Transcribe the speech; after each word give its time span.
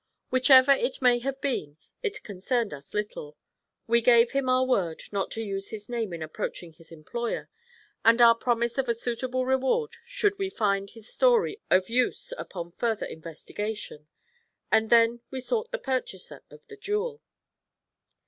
Whichever 0.31 0.71
it 0.71 0.99
may 0.99 1.19
have 1.19 1.39
been, 1.41 1.77
it 2.01 2.23
concerned 2.23 2.73
us 2.73 2.91
little. 2.95 3.37
We 3.85 4.01
gave 4.01 4.31
him 4.31 4.49
our 4.49 4.65
word 4.65 5.03
not 5.11 5.29
to 5.33 5.43
use 5.43 5.69
his 5.69 5.87
name 5.89 6.11
in 6.11 6.23
approaching 6.23 6.73
his 6.73 6.91
employer, 6.91 7.51
and 8.03 8.19
our 8.19 8.33
promise 8.33 8.79
of 8.79 8.89
a 8.89 8.95
suitable 8.95 9.45
reward 9.45 9.97
should 10.07 10.39
we 10.39 10.49
find 10.49 10.89
his 10.89 11.07
story 11.13 11.61
of 11.69 11.87
use 11.87 12.31
upon 12.39 12.71
further 12.71 13.05
investigation, 13.05 14.07
and 14.71 14.89
then 14.89 15.21
we 15.29 15.39
sought 15.39 15.69
the 15.69 15.77
purchaser 15.77 16.41
of 16.49 16.65
the 16.65 16.77
jewel. 16.77 17.21